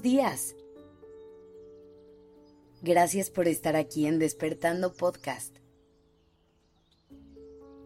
[0.00, 0.56] días.
[2.80, 5.56] Gracias por estar aquí en Despertando Podcast.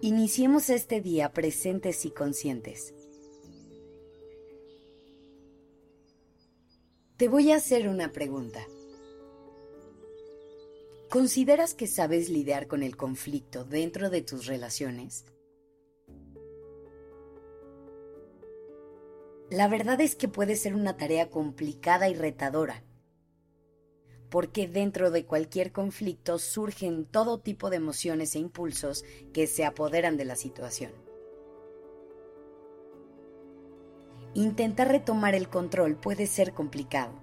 [0.00, 2.94] Iniciemos este día presentes y conscientes.
[7.16, 8.64] Te voy a hacer una pregunta.
[11.10, 15.24] ¿Consideras que sabes lidiar con el conflicto dentro de tus relaciones?
[19.56, 22.84] La verdad es que puede ser una tarea complicada y retadora,
[24.28, 30.18] porque dentro de cualquier conflicto surgen todo tipo de emociones e impulsos que se apoderan
[30.18, 30.92] de la situación.
[34.34, 37.14] Intentar retomar el control puede ser complicado.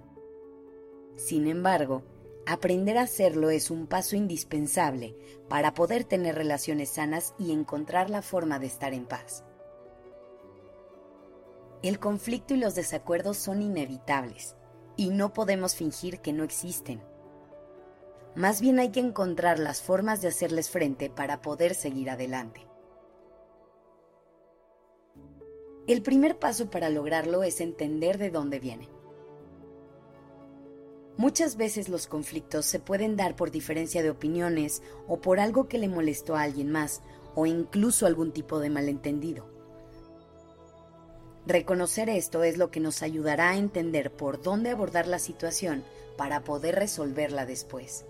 [1.14, 2.02] Sin embargo,
[2.46, 5.16] aprender a hacerlo es un paso indispensable
[5.48, 9.44] para poder tener relaciones sanas y encontrar la forma de estar en paz.
[11.84, 14.56] El conflicto y los desacuerdos son inevitables
[14.96, 17.02] y no podemos fingir que no existen.
[18.34, 22.66] Más bien hay que encontrar las formas de hacerles frente para poder seguir adelante.
[25.86, 28.88] El primer paso para lograrlo es entender de dónde viene.
[31.18, 35.76] Muchas veces los conflictos se pueden dar por diferencia de opiniones o por algo que
[35.76, 37.02] le molestó a alguien más
[37.34, 39.53] o incluso algún tipo de malentendido.
[41.46, 45.84] Reconocer esto es lo que nos ayudará a entender por dónde abordar la situación
[46.16, 48.06] para poder resolverla después.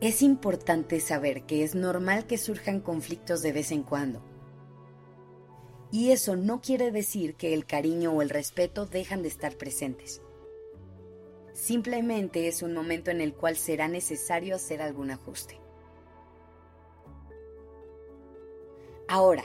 [0.00, 4.22] Es importante saber que es normal que surjan conflictos de vez en cuando.
[5.90, 10.22] Y eso no quiere decir que el cariño o el respeto dejan de estar presentes.
[11.52, 15.60] Simplemente es un momento en el cual será necesario hacer algún ajuste.
[19.12, 19.42] Ahora,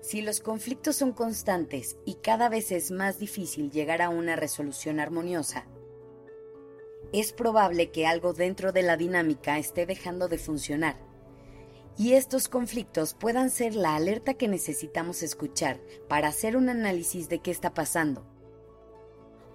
[0.00, 4.98] si los conflictos son constantes y cada vez es más difícil llegar a una resolución
[4.98, 5.68] armoniosa,
[7.12, 10.96] es probable que algo dentro de la dinámica esté dejando de funcionar.
[11.96, 15.78] Y estos conflictos puedan ser la alerta que necesitamos escuchar
[16.08, 18.26] para hacer un análisis de qué está pasando.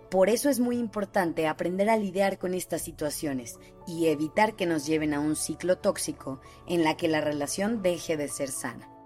[0.09, 4.85] Por eso es muy importante aprender a lidiar con estas situaciones y evitar que nos
[4.85, 8.98] lleven a un ciclo tóxico en la que la relación deje de ser sana.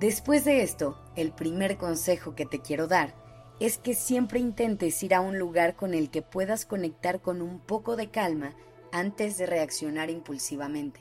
[0.00, 3.16] Después de esto, el primer consejo que te quiero dar
[3.58, 7.58] es que siempre intentes ir a un lugar con el que puedas conectar con un
[7.58, 8.54] poco de calma
[8.92, 11.00] antes de reaccionar impulsivamente.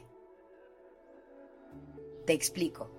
[2.25, 2.90] Te explico.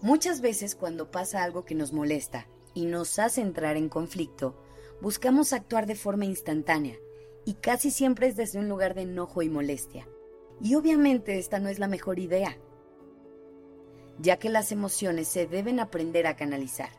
[0.00, 4.60] Muchas veces cuando pasa algo que nos molesta y nos hace entrar en conflicto,
[5.00, 6.96] buscamos actuar de forma instantánea
[7.44, 10.08] y casi siempre es desde un lugar de enojo y molestia.
[10.60, 12.58] Y obviamente esta no es la mejor idea
[14.18, 16.90] ya que las emociones se deben aprender a canalizar.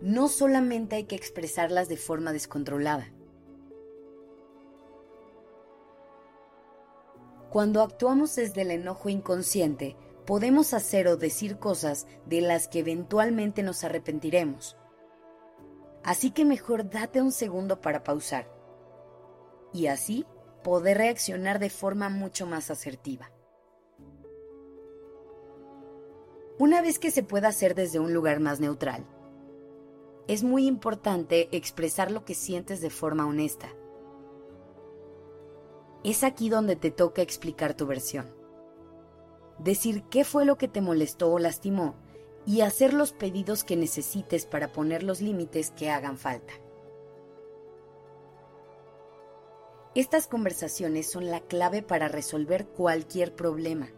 [0.00, 3.12] No solamente hay que expresarlas de forma descontrolada.
[7.50, 9.96] Cuando actuamos desde el enojo inconsciente,
[10.26, 14.76] podemos hacer o decir cosas de las que eventualmente nos arrepentiremos.
[16.02, 18.50] Así que mejor date un segundo para pausar
[19.72, 20.26] y así
[20.62, 23.30] poder reaccionar de forma mucho más asertiva.
[26.58, 29.04] Una vez que se pueda hacer desde un lugar más neutral,
[30.26, 33.68] es muy importante expresar lo que sientes de forma honesta.
[36.02, 38.34] Es aquí donde te toca explicar tu versión.
[39.58, 41.94] Decir qué fue lo que te molestó o lastimó
[42.46, 46.54] y hacer los pedidos que necesites para poner los límites que hagan falta.
[49.94, 53.90] Estas conversaciones son la clave para resolver cualquier problema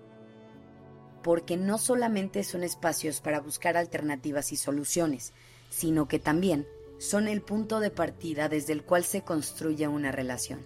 [1.22, 5.32] porque no solamente son espacios para buscar alternativas y soluciones,
[5.70, 6.66] sino que también
[6.98, 10.64] son el punto de partida desde el cual se construye una relación.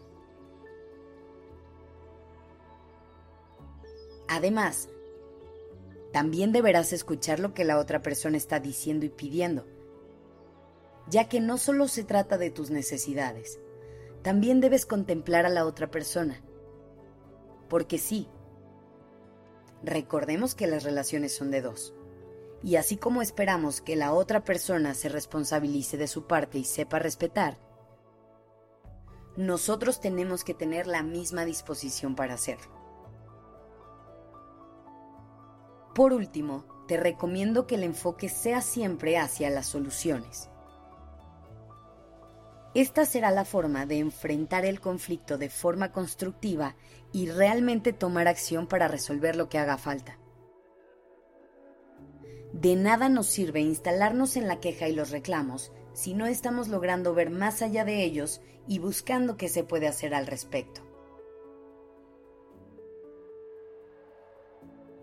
[4.28, 4.88] Además,
[6.12, 9.66] también deberás escuchar lo que la otra persona está diciendo y pidiendo,
[11.08, 13.58] ya que no solo se trata de tus necesidades,
[14.22, 16.42] también debes contemplar a la otra persona,
[17.68, 18.28] porque sí,
[19.82, 21.94] Recordemos que las relaciones son de dos.
[22.62, 27.00] Y así como esperamos que la otra persona se responsabilice de su parte y sepa
[27.00, 27.58] respetar,
[29.36, 32.70] nosotros tenemos que tener la misma disposición para hacerlo.
[35.94, 40.51] Por último, te recomiendo que el enfoque sea siempre hacia las soluciones.
[42.74, 46.74] Esta será la forma de enfrentar el conflicto de forma constructiva
[47.12, 50.18] y realmente tomar acción para resolver lo que haga falta.
[52.52, 57.12] De nada nos sirve instalarnos en la queja y los reclamos si no estamos logrando
[57.12, 60.80] ver más allá de ellos y buscando qué se puede hacer al respecto.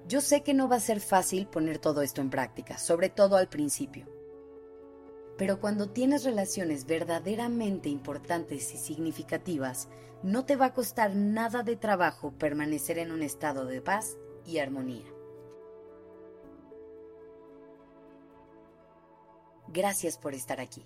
[0.08, 3.36] Yo sé que no va a ser fácil poner todo esto en práctica, sobre todo
[3.36, 4.08] al principio.
[5.40, 9.88] Pero cuando tienes relaciones verdaderamente importantes y significativas,
[10.22, 14.58] no te va a costar nada de trabajo permanecer en un estado de paz y
[14.58, 15.06] armonía.
[19.70, 20.86] Gracias por estar aquí.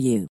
[0.00, 0.28] you.